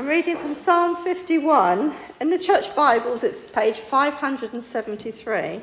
[0.00, 1.94] I'm reading from Psalm 51.
[2.22, 5.60] In the Church Bibles, it's page 573.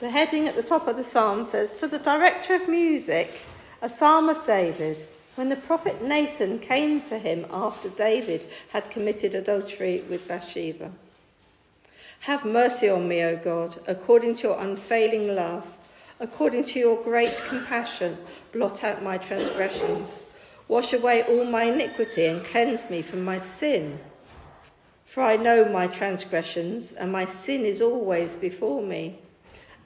[0.00, 3.40] The heading at the top of the psalm says, For the director of music,
[3.80, 9.34] a psalm of David when the prophet Nathan came to him after David had committed
[9.34, 10.90] adultery with Bathsheba.
[12.20, 15.66] Have mercy on me, O God, according to your unfailing love,
[16.18, 18.16] according to your great compassion,
[18.50, 20.22] blot out my transgressions.
[20.68, 24.00] Wash away all my iniquity and cleanse me from my sin.
[25.04, 29.18] For I know my transgressions, and my sin is always before me.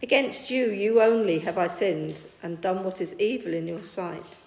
[0.01, 4.41] Against you, you only have I sinned and done what is evil in your sight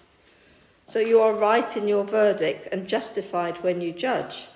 [0.86, 4.46] so you are right in your verdict and justified when you judge.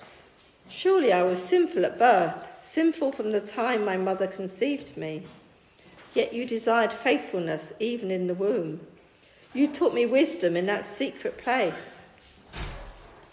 [0.68, 5.24] Surely I was sinful at birth, sinful from the time my mother conceived me.
[6.14, 8.80] Yet you desired faithfulness even in the womb.
[9.54, 12.06] You taught me wisdom in that secret place.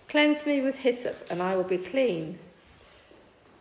[0.07, 2.39] Cleanse me with hyssop, and I will be clean.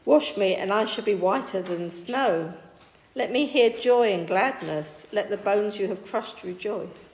[0.04, 2.54] Wash me, and I shall be whiter than snow.
[3.16, 5.06] Let me hear joy and gladness.
[5.12, 7.13] Let the bones you have crushed rejoice.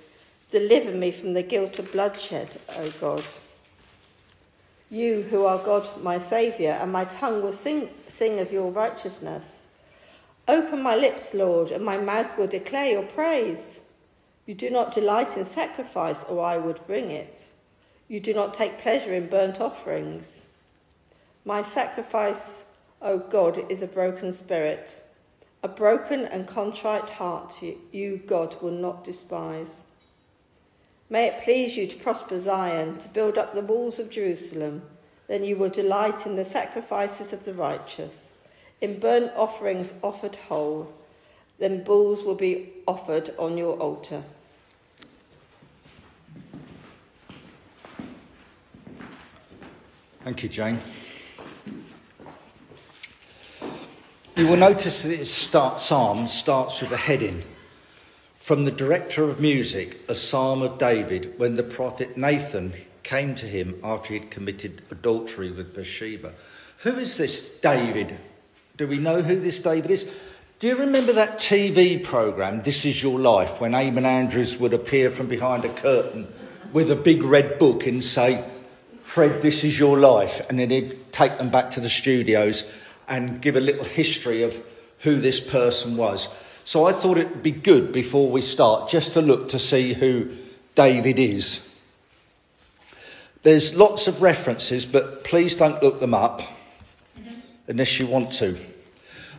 [0.51, 3.23] Deliver me from the guilt of bloodshed, O God.
[4.89, 9.63] You who are God, my Saviour, and my tongue will sing, sing of your righteousness.
[10.49, 13.79] Open my lips, Lord, and my mouth will declare your praise.
[14.45, 17.45] You do not delight in sacrifice, or I would bring it.
[18.09, 20.41] You do not take pleasure in burnt offerings.
[21.45, 22.65] My sacrifice,
[23.01, 25.01] O God, is a broken spirit.
[25.63, 27.57] A broken and contrite heart
[27.93, 29.85] you, God, will not despise.
[31.11, 34.81] May it please you to prosper Zion, to build up the walls of Jerusalem.
[35.27, 38.29] Then you will delight in the sacrifices of the righteous,
[38.79, 40.91] in burnt offerings offered whole.
[41.59, 44.23] Then bulls will be offered on your altar.
[50.23, 50.79] Thank you, Jane.
[54.37, 57.43] You will notice that this start, psalm starts with a heading
[58.41, 63.45] from the director of music, a psalm of David, when the prophet Nathan came to
[63.45, 66.33] him after he had committed adultery with Bathsheba.
[66.79, 68.17] Who is this David?
[68.77, 70.11] Do we know who this David is?
[70.57, 75.11] Do you remember that TV programme, This Is Your Life, when Eamonn Andrews would appear
[75.11, 76.27] from behind a curtain
[76.73, 78.43] with a big red book and say,
[79.03, 80.49] Fred, this is your life?
[80.49, 82.67] And then he'd take them back to the studios
[83.07, 84.59] and give a little history of
[85.01, 86.27] who this person was.
[86.63, 90.29] So I thought it'd be good before we start just to look to see who
[90.75, 91.67] David is.
[93.43, 96.41] There's lots of references, but please don't look them up
[97.67, 98.57] unless you want to.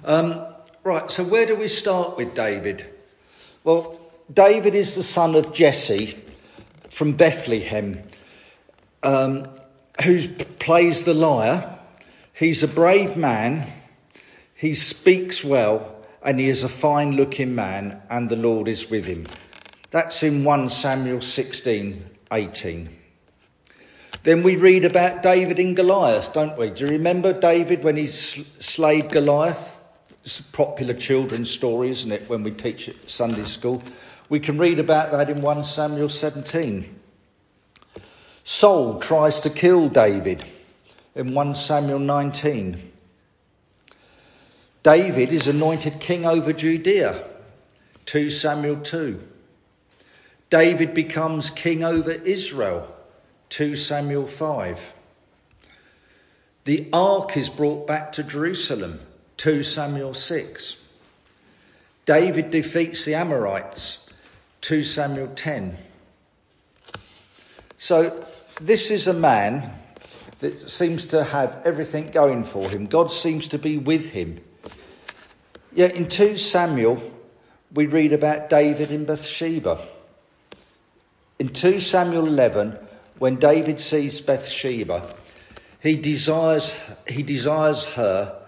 [0.05, 0.45] Um,
[0.83, 2.85] right, so where do we start with David?
[3.63, 4.01] Well,
[4.33, 6.19] David is the son of Jesse
[6.91, 8.03] from Bethlehem,
[9.05, 9.47] um,
[10.05, 11.79] who plays the lyre.
[12.35, 13.71] He's a brave man,
[14.55, 15.92] he speaks well,
[16.25, 19.27] and he is a fine looking man, and the Lord is with him.
[19.91, 22.99] That's in 1 Samuel 16 18.
[24.23, 26.71] Then we read about David and Goliath, don't we?
[26.71, 29.77] Do you remember David when he slayed Goliath?
[30.23, 33.83] It's a popular children's story, isn't it, when we teach at Sunday school?
[34.29, 37.01] We can read about that in 1 Samuel 17.
[38.45, 40.45] Saul tries to kill David
[41.17, 42.92] in 1 Samuel 19.
[44.83, 47.25] David is anointed king over Judea,
[48.07, 49.23] 2 Samuel 2.
[50.51, 52.93] David becomes king over Israel,
[53.51, 54.95] 2 Samuel 5.
[56.65, 59.01] The ark is brought back to Jerusalem,
[59.37, 60.77] 2 Samuel 6.
[62.05, 64.11] David defeats the Amorites,
[64.63, 65.77] 2 Samuel 10.
[67.79, 68.25] So,
[68.61, 69.73] this is a man
[70.41, 72.87] that seems to have everything going for him.
[72.87, 74.41] God seems to be with him.
[75.75, 77.11] Yet in 2 Samuel,
[77.73, 79.87] we read about David in Bathsheba.
[81.39, 82.79] In 2 Samuel 11,
[83.19, 85.15] when David sees Bathsheba,
[85.81, 86.79] he desires,
[87.09, 88.39] he desires her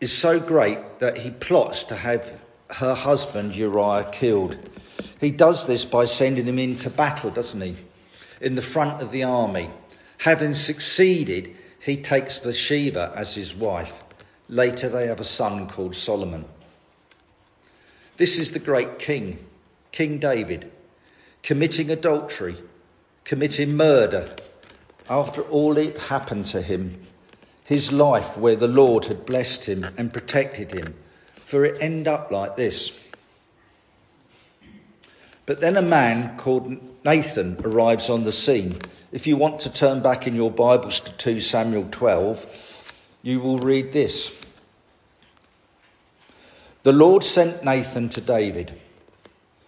[0.00, 2.40] is so great that he plots to have
[2.70, 4.56] her husband Uriah killed.
[5.18, 7.76] He does this by sending him into battle, doesn't he?
[8.40, 9.70] In the front of the army.
[10.18, 14.03] Having succeeded, he takes Bathsheba as his wife.
[14.48, 16.44] Later, they have a son called Solomon.
[18.16, 19.38] This is the great king,
[19.90, 20.70] King David,
[21.42, 22.56] committing adultery,
[23.24, 24.34] committing murder
[25.08, 27.02] after all it happened to him,
[27.64, 30.94] his life where the Lord had blessed him and protected him,
[31.44, 32.98] for it end up like this.
[35.46, 38.78] But then a man called Nathan arrives on the scene.
[39.12, 42.73] If you want to turn back in your Bibles to 2 Samuel 12,
[43.24, 44.38] you will read this.
[46.82, 48.78] The Lord sent Nathan to David.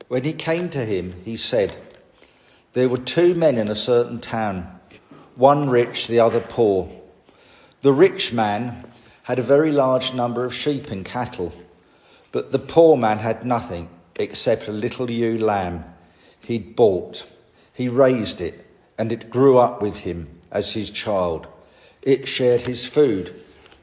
[0.09, 1.75] When he came to him, he said,
[2.75, 4.79] There were two men in a certain town,
[5.37, 6.91] one rich, the other poor.
[7.81, 8.93] The rich man
[9.23, 11.55] had a very large number of sheep and cattle,
[12.33, 15.83] but the poor man had nothing except a little ewe lamb
[16.43, 17.27] he'd bought.
[17.73, 18.67] He raised it,
[18.99, 21.47] and it grew up with him as his child.
[22.03, 23.35] It shared his food,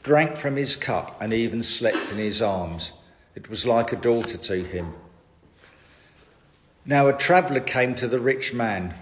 [0.04, 2.92] drank from his cup, and even slept in his arms.
[3.36, 4.94] It was like a daughter to him.
[6.86, 8.94] Now a traveller came to the rich man,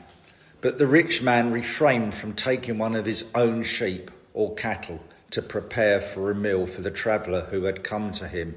[0.62, 5.02] but the rich man refrained from taking one of his own sheep or cattle
[5.32, 8.56] to prepare for a meal for the traveller who had come to him.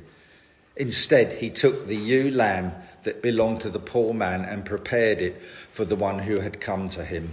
[0.77, 2.73] Instead, he took the ewe lamb
[3.05, 5.41] that belonged to the poor man and prepared it
[5.73, 7.33] for the one who had come to him.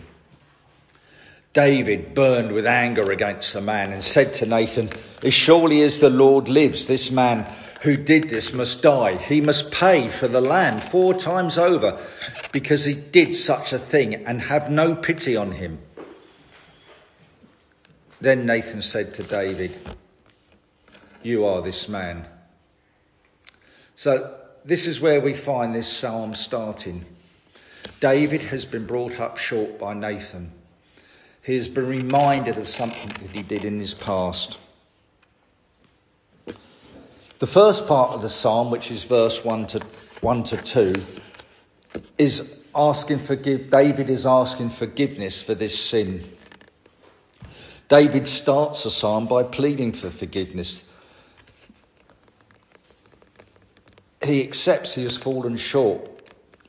[1.54, 4.90] David burned with anger against the man and said to Nathan,
[5.22, 7.46] As surely as the Lord lives, this man
[7.82, 9.16] who did this must die.
[9.18, 12.00] He must pay for the land four times over
[12.52, 15.80] because he did such a thing and have no pity on him.
[18.22, 19.76] Then Nathan said to David,
[21.24, 22.28] You are this man.
[23.96, 27.06] So, this is where we find this psalm starting.
[28.00, 30.52] David has been brought up short by Nathan.
[31.44, 34.58] He has been reminded of something that he did in his past.
[37.40, 39.80] The first part of the psalm, which is verse 1 to,
[40.22, 41.04] 1 to 2,
[42.20, 46.38] is asking forgive David is asking forgiveness for this sin.
[47.90, 50.86] David starts the psalm by pleading for forgiveness.
[54.24, 56.02] He accepts he has fallen short,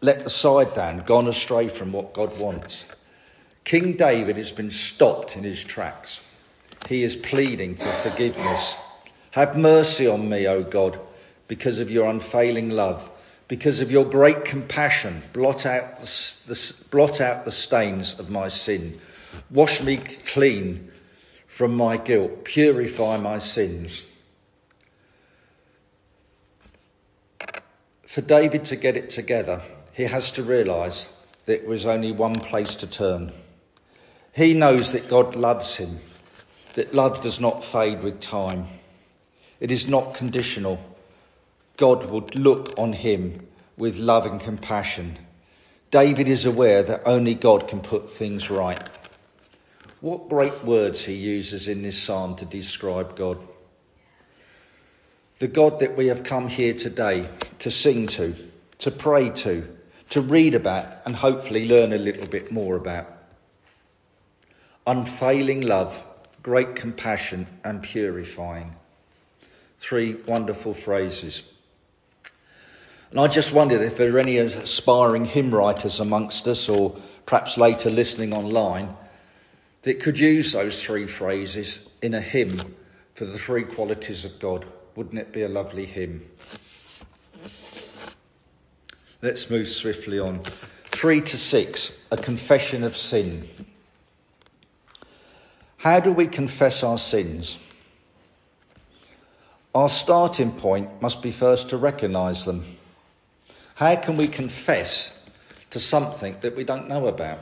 [0.01, 2.92] let the side down, gone astray from what God wants.
[3.64, 6.20] King David has been stopped in his tracks.
[6.88, 8.76] He is pleading for forgiveness.
[9.32, 10.99] Have mercy on me, O God,
[11.49, 13.09] because of your unfailing love,
[13.49, 15.23] because of your great compassion.
[15.32, 16.05] Blot out the,
[16.49, 18.99] the, blot out the stains of my sin.
[19.50, 20.91] Wash me clean
[21.47, 22.44] from my guilt.
[22.44, 24.05] Purify my sins.
[28.06, 29.62] For David to get it together,
[29.94, 31.11] he has to realise
[31.47, 33.32] that there was only one place to turn.
[34.34, 36.00] He knows that God loves him,
[36.75, 38.67] that love does not fade with time.
[39.61, 40.82] It is not conditional.
[41.76, 43.46] God would look on him
[43.76, 45.19] with love and compassion.
[45.90, 48.82] David is aware that only God can put things right.
[50.00, 53.38] What great words he uses in this psalm to describe God.
[55.38, 57.28] The God that we have come here today
[57.59, 58.35] to sing to,
[58.78, 59.68] to pray to,
[60.11, 63.22] to read about, and hopefully learn a little bit more about.
[64.87, 66.03] Unfailing love,
[66.43, 68.75] great compassion, and purifying.
[69.79, 71.43] Three wonderful phrases.
[73.11, 76.97] And I just wondered if there are any aspiring hymn writers amongst us, or
[77.27, 78.97] perhaps later listening online,
[79.83, 82.75] that could use those three phrases in a hymn
[83.15, 84.65] for the three qualities of God.
[84.97, 86.29] Wouldn't it be a lovely hymn?
[89.21, 90.43] Let's move swiftly on.
[90.87, 93.49] Three to six, a confession of sin.
[95.83, 97.59] How do we confess our sins?
[99.75, 102.77] Our starting point must be first to recognise them.
[103.75, 105.29] How can we confess
[105.71, 107.41] to something that we don't know about?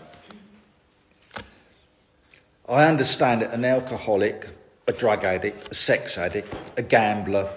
[2.66, 4.48] I understand that an alcoholic,
[4.86, 7.50] a drug addict, a sex addict, a gambler,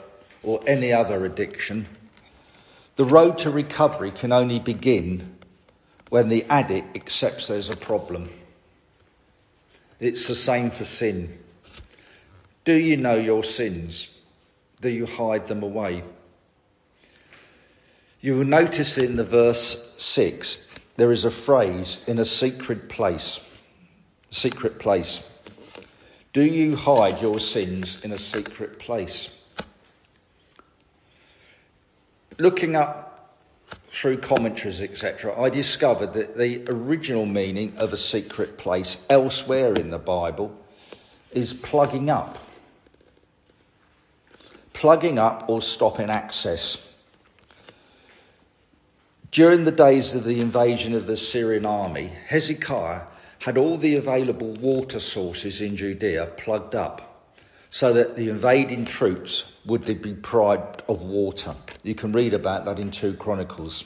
[0.43, 1.87] or any other addiction,
[2.97, 5.33] the road to recovery can only begin
[6.09, 8.29] when the addict accepts there's a problem.
[10.03, 11.39] It's the same for sin.
[12.65, 14.09] Do you know your sins?
[14.81, 16.03] Do you hide them away?
[18.19, 20.67] You will notice in the verse 6
[20.97, 23.39] there is a phrase in a secret place.
[24.29, 25.25] Secret place.
[26.33, 29.29] Do you hide your sins in a secret place?
[32.37, 33.12] Looking up
[33.93, 39.91] through commentaries, etc., I discovered that the original meaning of a secret place elsewhere in
[39.91, 40.59] the Bible
[41.31, 42.39] is plugging up.
[44.73, 46.89] Plugging up or stopping access.
[49.29, 53.03] During the days of the invasion of the Syrian army, Hezekiah
[53.39, 57.29] had all the available water sources in Judea plugged up
[57.69, 61.55] so that the invading troops would they be deprived of water.
[61.83, 63.85] You can read about that in 2 Chronicles.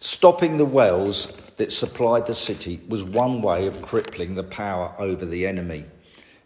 [0.00, 5.26] Stopping the wells that supplied the city was one way of crippling the power over
[5.26, 5.84] the enemy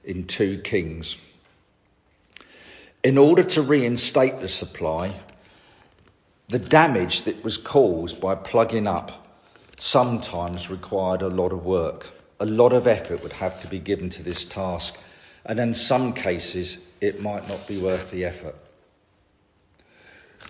[0.04, 1.16] in 2 Kings.
[3.04, 5.21] In order to reinstate the supply,
[6.49, 9.26] the damage that was caused by plugging up
[9.78, 12.12] sometimes required a lot of work.
[12.40, 14.99] A lot of effort would have to be given to this task,
[15.44, 18.54] and in some cases, it might not be worth the effort.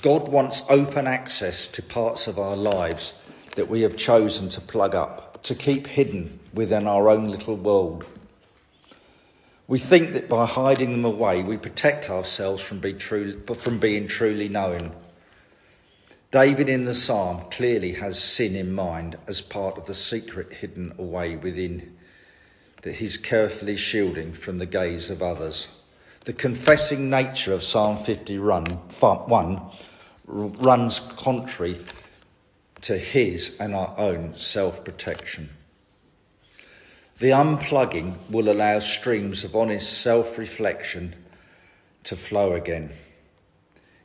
[0.03, 3.15] God wants open access to parts of our lives
[3.57, 8.07] that we have chosen to plug up, to keep hidden within our own little world.
[9.67, 14.07] We think that by hiding them away, we protect ourselves from, be true, from being
[14.07, 14.93] truly known.
[16.31, 20.93] David in the psalm clearly has sin in mind as part of the secret hidden
[20.99, 21.97] away within
[22.83, 25.69] that he's carefully shielding from the gaze of others.
[26.25, 29.61] The confessing nature of Psalm 51
[30.25, 31.85] runs contrary
[32.83, 35.51] to his and our own self protection.
[37.19, 41.17] The unplugging will allow streams of honest self reflection
[42.05, 42.91] to flow again.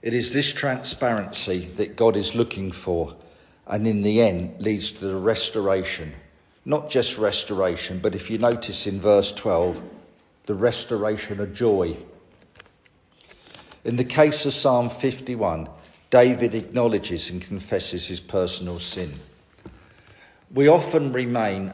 [0.02, 3.16] It is this transparency that God is looking for,
[3.68, 6.14] and in the end leads to the restoration.
[6.66, 9.82] Not just restoration, but if you notice in verse 12,
[10.48, 11.96] the restoration of joy.
[13.84, 15.70] In the case of Psalm 51,
[16.10, 19.14] David acknowledges and confesses his personal sin.
[20.54, 21.74] We often remain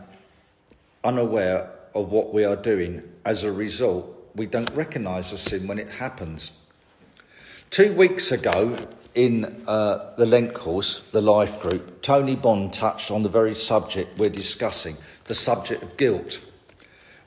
[1.04, 3.04] unaware of what we are doing.
[3.24, 6.52] As a result, we don't recognize the sin when it happens.
[7.70, 8.76] Two weeks ago,
[9.14, 14.18] in uh, the Lent course, the life group, Tony Bond touched on the very subject
[14.18, 16.40] we're discussing the subject of guilt.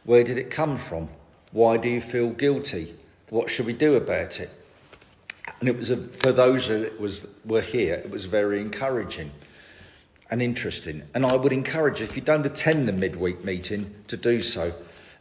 [0.02, 1.08] Where did it come from?
[1.52, 2.94] Why do you feel guilty?
[3.30, 4.50] What should we do about it?
[5.60, 9.30] And it was a, for those that was, were here, it was very encouraging
[10.30, 11.02] and interesting.
[11.14, 14.72] And I would encourage, you, if you don't attend the midweek meeting, to do so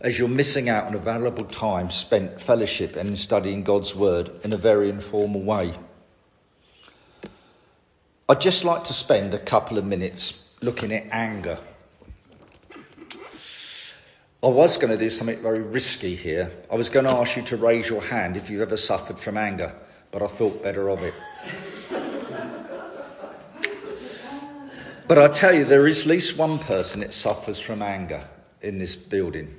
[0.02, 4.52] as you're missing out on a valuable time spent fellowship and studying God's Word in
[4.52, 5.74] a very informal way.
[8.28, 11.60] I'd just like to spend a couple of minutes looking at anger.
[14.46, 16.52] I was going to do something very risky here.
[16.72, 19.38] I was going to ask you to raise your hand if you've ever suffered from
[19.38, 19.74] anger,
[20.12, 21.16] but I thought better of it.
[25.08, 28.24] but I tell you, there is at least one person that suffers from anger
[28.62, 29.56] in this building.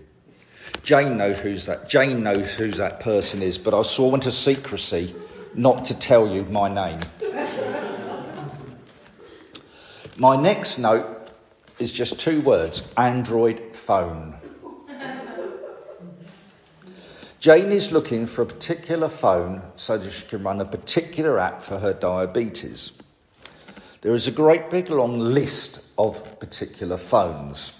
[0.85, 1.89] Jane knows who's that.
[1.89, 5.13] Jane knows who that person is, but I sworn to secrecy
[5.53, 7.01] not to tell you my name.
[10.17, 11.33] my next note
[11.81, 14.37] is just two words: Android phone.
[17.39, 21.63] Jane is looking for a particular phone so that she can run a particular app
[21.63, 22.93] for her diabetes.
[24.01, 27.73] There is a great big long list of particular phones.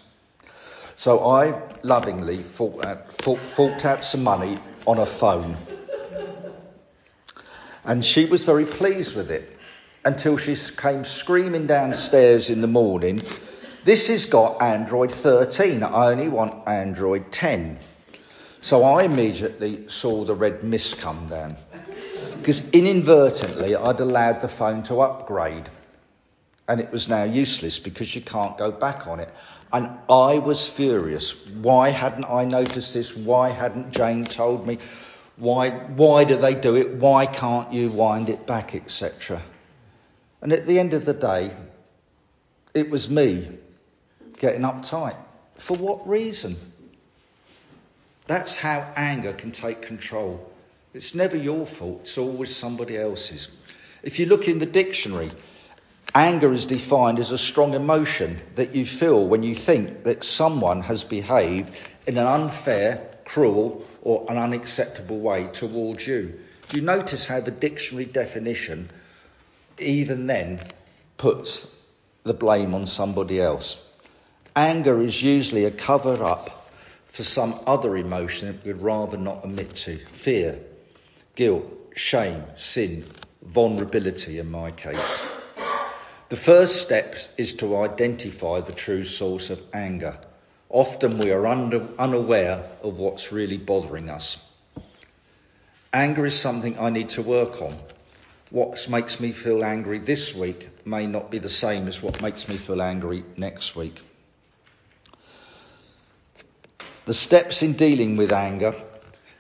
[0.95, 5.57] So I lovingly forked out, forked out some money on a phone.
[7.85, 9.57] And she was very pleased with it
[10.05, 13.23] until she came screaming downstairs in the morning.
[13.85, 15.83] This has got Android 13.
[15.83, 17.79] I only want Android 10.
[18.67, 21.57] So I immediately saw the red mist come down
[22.37, 25.71] because inadvertently I'd allowed the phone to upgrade
[26.67, 29.33] and it was now useless because you can't go back on it.
[29.73, 31.47] And I was furious.
[31.47, 33.17] Why hadn't I noticed this?
[33.17, 34.79] Why hadn't Jane told me?
[35.37, 36.95] Why, why do they do it?
[36.95, 39.43] Why can't you wind it back, etc.?
[40.43, 41.55] And at the end of the day,
[42.75, 43.49] it was me
[44.39, 45.19] getting uptight.
[45.57, 46.57] For what reason?
[48.27, 50.53] That's how anger can take control.
[50.95, 53.49] It's never your fault, it's always somebody else's.
[54.03, 55.31] If you look in the dictionary,
[56.15, 60.81] Anger is defined as a strong emotion that you feel when you think that someone
[60.81, 61.71] has behaved
[62.07, 66.41] in an unfair, cruel, or an unacceptable way towards you.
[66.69, 68.89] Do you notice how the dictionary definition,
[69.79, 70.61] even then,
[71.19, 71.71] puts
[72.23, 73.87] the blame on somebody else?
[74.55, 76.66] Anger is usually a cover up
[77.17, 80.59] for some other emotion that we'd rather not admit to fear,
[81.35, 83.07] guilt, shame, sin,
[83.43, 85.25] vulnerability in my case.
[86.29, 90.19] The first step is to identify the true source of anger.
[90.69, 94.53] Often we are under, unaware of what's really bothering us.
[95.95, 97.79] Anger is something I need to work on.
[98.51, 102.47] What makes me feel angry this week may not be the same as what makes
[102.47, 104.03] me feel angry next week.
[107.07, 108.75] The steps in dealing with anger,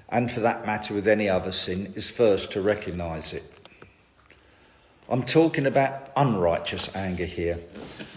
[0.08, 3.44] and for that matter with any other sin, is first to recognise it.
[5.08, 7.58] I'm talking about unrighteous anger here.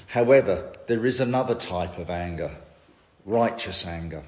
[0.07, 2.51] However, there is another type of anger
[3.25, 4.23] righteous anger.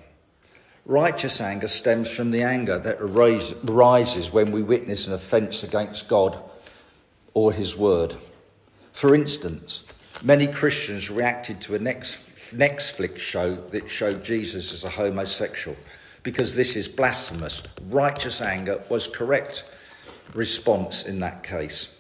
[0.86, 6.42] Righteous anger stems from the anger that arises when we witness an offence against God
[7.34, 8.16] or His Word.
[8.92, 9.84] For instance,
[10.24, 12.18] many Christians reacted to a next,
[12.52, 15.78] Netflix show that showed Jesus as a homosexual
[16.24, 17.64] because this is blasphemous.
[17.90, 19.64] Righteous anger was correct
[20.34, 21.96] response in that case.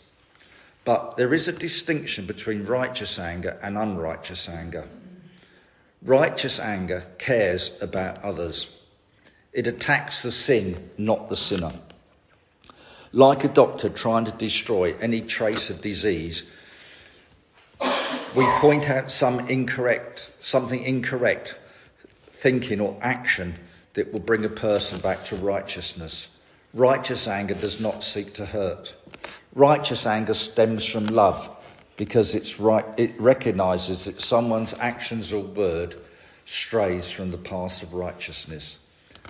[0.84, 4.88] But there is a distinction between righteous anger and unrighteous anger.
[6.03, 8.79] Righteous anger cares about others.
[9.53, 11.74] It attacks the sin, not the sinner.
[13.12, 16.43] Like a doctor trying to destroy any trace of disease,
[18.35, 21.57] we point out some incorrect, something incorrect
[22.29, 23.55] thinking or action
[23.93, 26.29] that will bring a person back to righteousness.
[26.73, 28.95] Righteous anger does not seek to hurt.
[29.53, 31.50] Righteous anger stems from love
[31.97, 35.95] because it's right, it recognizes that someone's actions or word
[36.45, 38.79] strays from the path of righteousness.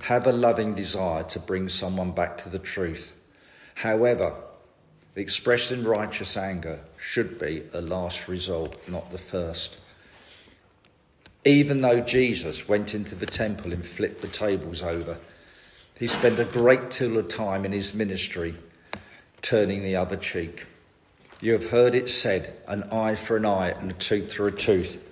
[0.03, 3.12] Have a loving desire to bring someone back to the truth.
[3.75, 4.36] However,
[5.15, 9.77] expressed in righteous anger should be a last result, not the first.
[11.44, 15.18] Even though Jesus went into the temple and flipped the tables over,
[15.98, 18.55] he spent a great deal of time in his ministry
[19.42, 20.66] turning the other cheek.
[21.42, 24.51] You have heard it said, an eye for an eye and a tooth for a
[24.51, 25.03] tooth.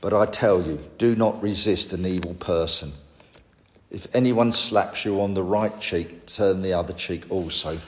[0.00, 2.92] But I tell you, do not resist an evil person.
[3.90, 7.78] If anyone slaps you on the right cheek, turn the other cheek also.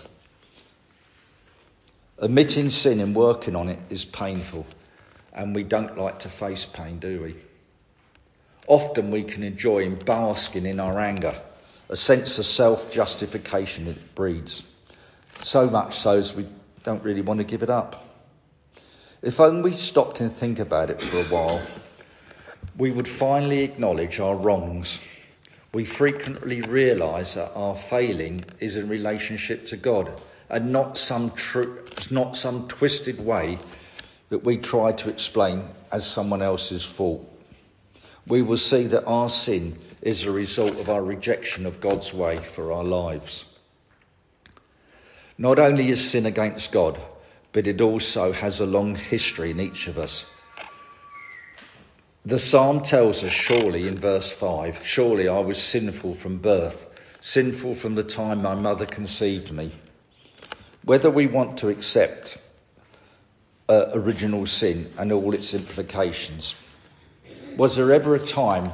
[2.19, 4.67] Admitting sin and working on it is painful,
[5.33, 7.35] and we don't like to face pain, do we?
[8.69, 11.35] Often we can enjoy basking in our anger,
[11.89, 14.63] a sense of self justification it breeds.
[15.43, 16.47] So much so as we
[16.85, 18.05] don't really want to give it up.
[19.21, 21.67] If only we stopped and think about it for a while,
[22.79, 25.01] we would finally acknowledge our wrongs.
[25.73, 30.13] We frequently realise that our failing is in relationship to God
[30.55, 31.81] and not some, tr-
[32.13, 33.59] not some twisted way
[34.29, 37.29] that we try to explain as someone else's fault.
[38.29, 42.39] We will see that our sin is a result of our rejection of God's way
[42.39, 43.47] for our lives.
[45.37, 47.01] Not only is sin against God,
[47.51, 50.25] but it also has a long history in each of us.
[52.25, 56.87] The psalm tells us, surely, in verse 5, surely I was sinful from birth,
[57.21, 59.73] sinful from the time my mother conceived me.
[60.85, 62.39] Whether we want to accept
[63.69, 66.55] uh, original sin and all its implications,
[67.57, 68.71] was there ever a time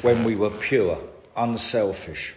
[0.00, 0.98] when we were pure,
[1.36, 2.34] unselfish,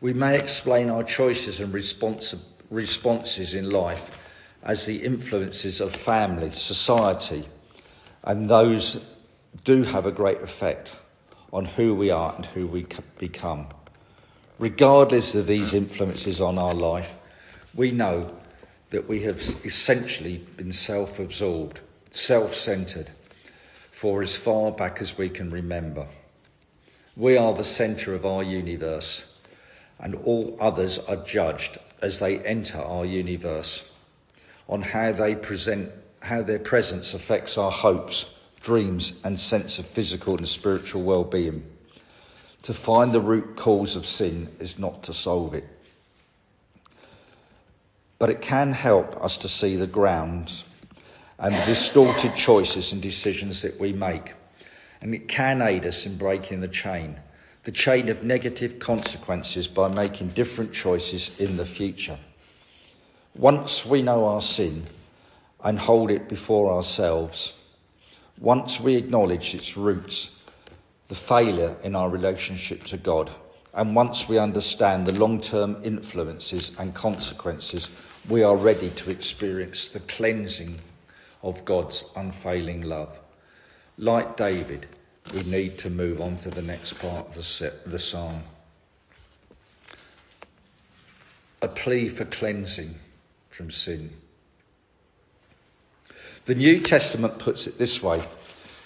[0.00, 2.34] we may explain our choices and response,
[2.70, 4.10] responses in life
[4.62, 7.44] as the influences of family, society,
[8.22, 9.02] and those
[9.64, 10.90] do have a great effect
[11.54, 12.86] on who we are and who we
[13.18, 13.66] become.
[14.64, 17.18] Regardless of these influences on our life,
[17.74, 18.34] we know
[18.88, 21.80] that we have essentially been self absorbed,
[22.12, 23.10] self centered,
[23.90, 26.06] for as far back as we can remember.
[27.14, 29.30] We are the centre of our universe
[29.98, 33.92] and all others are judged as they enter our universe
[34.66, 40.38] on how they present how their presence affects our hopes, dreams and sense of physical
[40.38, 41.73] and spiritual well-being.
[42.64, 45.66] To find the root cause of sin is not to solve it.
[48.18, 50.64] But it can help us to see the grounds
[51.38, 54.34] and the distorted choices and decisions that we make.
[55.00, 57.16] And it can aid us in breaking the chain
[57.64, 62.18] the chain of negative consequences by making different choices in the future.
[63.34, 64.86] Once we know our sin
[65.62, 67.54] and hold it before ourselves,
[68.38, 70.38] once we acknowledge its roots,
[71.08, 73.30] the failure in our relationship to God,
[73.72, 77.90] and once we understand the long term influences and consequences,
[78.28, 80.78] we are ready to experience the cleansing
[81.42, 83.20] of God's unfailing love.
[83.98, 84.86] Like David,
[85.32, 88.42] we need to move on to the next part of the, the psalm.
[91.62, 92.94] A plea for cleansing.
[93.54, 94.10] from sin.
[96.46, 98.20] The New Testament puts it this way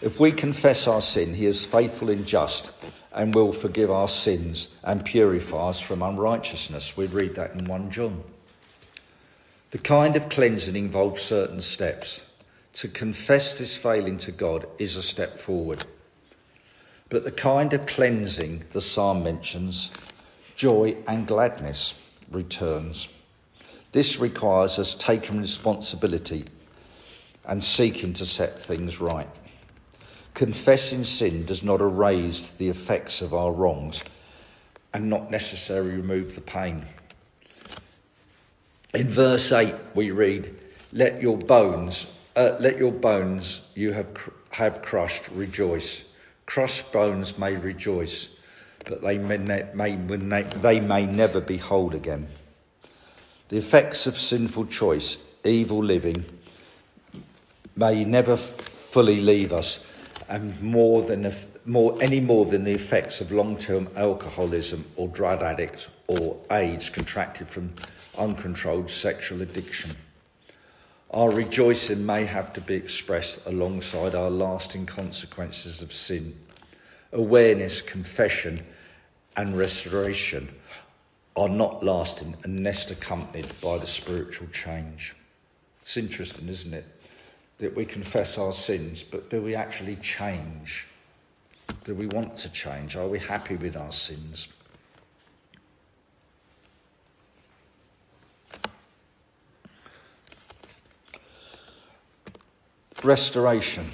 [0.00, 2.70] If we confess our sin, he is faithful and just
[3.12, 6.96] and will forgive our sins and purify us from unrighteousness.
[6.96, 8.22] We read that in 1 John.
[9.70, 12.20] The kind of cleansing involves certain steps.
[12.74, 15.84] To confess this failing to God is a step forward.
[17.08, 19.90] But the kind of cleansing the psalm mentions,
[20.54, 21.94] joy and gladness,
[22.30, 23.08] returns.
[23.90, 26.44] This requires us taking responsibility
[27.44, 29.28] and seeking to set things right.
[30.38, 34.04] Confessing sin does not erase the effects of our wrongs
[34.94, 36.86] and not necessarily remove the pain.
[38.94, 40.54] In verse 8, we read,
[40.92, 46.04] Let your bones, uh, let your bones you have, cr- have crushed rejoice.
[46.46, 48.28] Crushed bones may rejoice,
[48.86, 49.38] but they may,
[49.74, 52.28] may, they may never be whole again.
[53.48, 56.24] The effects of sinful choice, evil living,
[57.74, 59.84] may never fully leave us,
[60.28, 61.32] and more than
[61.64, 67.48] more any more than the effects of long-term alcoholism or drug addicts or AIDS contracted
[67.48, 67.72] from
[68.18, 69.96] uncontrolled sexual addiction.
[71.10, 76.38] Our rejoicing may have to be expressed alongside our lasting consequences of sin.
[77.12, 78.66] Awareness, confession,
[79.36, 80.48] and restoration
[81.34, 85.14] are not lasting unless accompanied by the spiritual change.
[85.80, 86.84] It's interesting, isn't it?
[87.58, 90.86] That we confess our sins, but do we actually change?
[91.84, 92.96] Do we want to change?
[92.96, 94.48] Are we happy with our sins?
[103.02, 103.90] Restoration.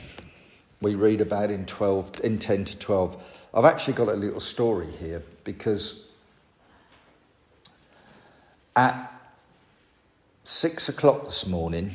[0.81, 3.22] We read about in 12 in 10 to 12.
[3.55, 6.09] I've actually got a little story here because
[8.77, 9.11] at
[10.42, 11.94] six o'clock this morning,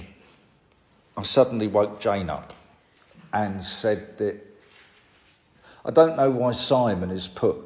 [1.19, 2.53] I suddenly woke Jane up
[3.33, 4.37] and said that
[5.83, 7.57] I don't know why Simon has put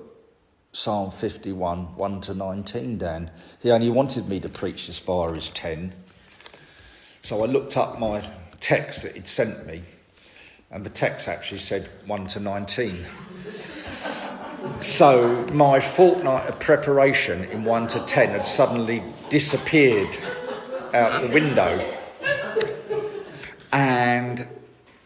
[0.71, 3.29] Psalm 51, 1 to 19 down.
[3.59, 5.93] He only wanted me to preach as far as 10.
[7.21, 8.27] So I looked up my
[8.59, 9.83] text that he'd sent me,
[10.71, 13.05] and the text actually said 1 to 19.
[14.79, 20.17] so my fortnight of preparation in 1 to 10 had suddenly disappeared
[20.91, 21.99] out the window.
[23.73, 24.47] And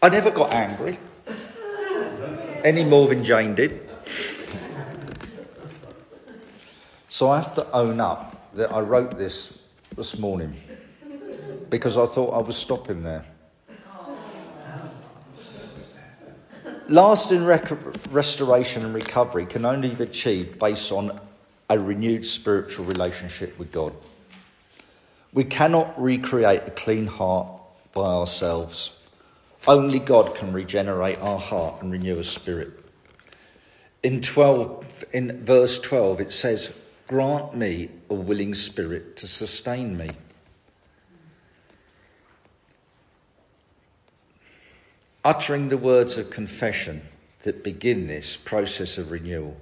[0.02, 0.98] I never got angry
[2.62, 3.80] any more than Jane did.
[7.08, 9.58] So I have to own up that I wrote this
[9.96, 10.54] this morning
[11.70, 13.24] because I thought I was stopping there.
[16.88, 17.72] Lasting rec-
[18.10, 21.18] restoration and recovery can only be achieved based on
[21.70, 23.94] a renewed spiritual relationship with God.
[25.32, 27.57] We cannot recreate a clean heart
[27.92, 28.98] by ourselves.
[29.66, 32.72] Only God can regenerate our heart and renew a spirit.
[34.02, 36.74] In 12, in verse 12, it says,
[37.08, 40.10] Grant me a willing spirit to sustain me.
[45.24, 47.02] Uttering the words of confession
[47.42, 49.56] that begin this process of renewal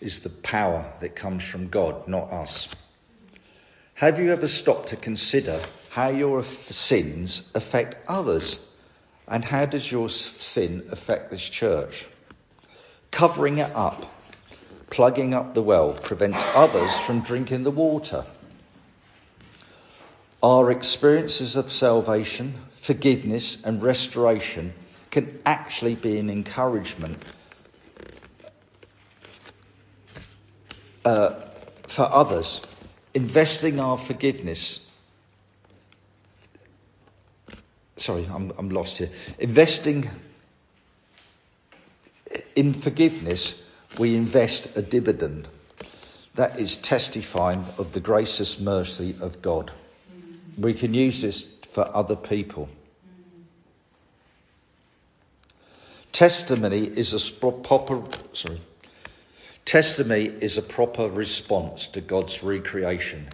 [0.00, 2.68] is the power that comes from God, not us.
[3.94, 5.60] Have you ever stopped to consider
[5.92, 8.66] how your sins affect others.
[9.28, 12.06] And how does your sin affect this church?
[13.10, 14.10] Covering it up,
[14.88, 18.24] plugging up the well, prevents others from drinking the water.
[20.42, 24.72] Our experiences of salvation, forgiveness, and restoration
[25.10, 27.22] can actually be an encouragement
[31.04, 31.34] uh,
[31.86, 32.62] for others.
[33.12, 34.88] Investing our forgiveness
[38.02, 39.10] sorry, I'm, I'm lost here.
[39.38, 40.10] Investing
[42.56, 45.48] in forgiveness, we invest a dividend.
[46.34, 49.70] That is testifying of the gracious mercy of God.
[50.58, 52.68] We can use this for other people.
[56.10, 58.60] Testimony is a proper sorry.
[59.64, 63.28] Testimony is a proper response to God's recreation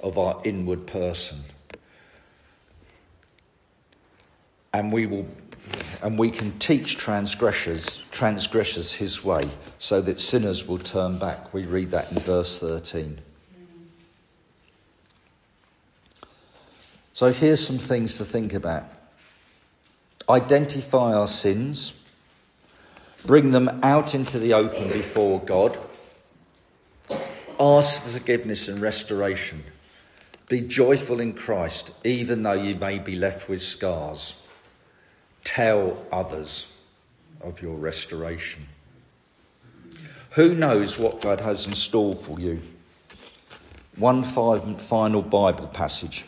[0.00, 1.44] of our inward person.
[4.76, 5.26] And we will
[6.02, 11.52] and we can teach transgressors transgressors his way so that sinners will turn back.
[11.52, 13.20] We read that in verse 13
[17.14, 18.84] so here's some things to think about.
[20.28, 21.94] Identify our sins.
[23.24, 25.78] Bring them out into the open before god.
[27.58, 29.64] Ask for forgiveness and restoration.
[30.48, 34.34] Be joyful in Christ, even though you may be left with scars.
[35.46, 36.66] Tell others
[37.40, 38.66] of your restoration.
[40.30, 42.60] Who knows what God has in store for you?
[43.94, 46.24] One final Bible passage.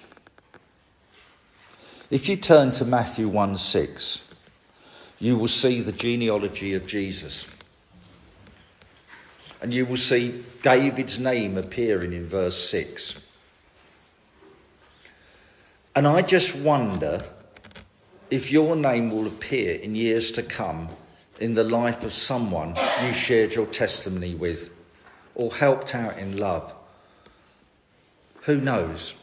[2.13, 4.23] If you turn to Matthew 1 6,
[5.19, 7.49] you will see the genealogy of Jesus.
[9.61, 13.19] And you will see David's name appearing in verse 6.
[15.97, 17.25] And I just wonder
[18.31, 20.89] if your name will appear in years to come
[21.41, 24.71] in the life of someone you shared your testimony with
[25.35, 26.75] or helped out in love.
[28.43, 29.15] Who knows?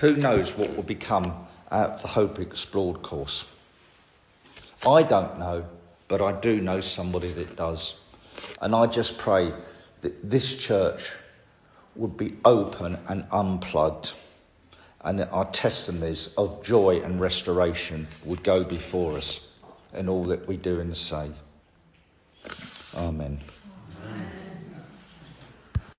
[0.00, 3.46] Who knows what will become of the Hope Explored course?
[4.86, 5.64] I don't know,
[6.08, 7.94] but I do know somebody that does.
[8.60, 9.52] And I just pray
[10.02, 11.12] that this church
[11.94, 14.12] would be open and unplugged
[15.06, 19.48] and that our testimonies of joy and restoration would go before us
[19.94, 21.30] in all that we do and say.
[22.96, 23.40] Amen.
[24.04, 24.35] Amen.